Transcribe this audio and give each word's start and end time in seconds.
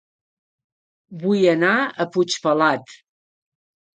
Vull 1.25 1.43
anar 1.51 1.75
a 1.83 2.07
Puigpelat 2.15 2.95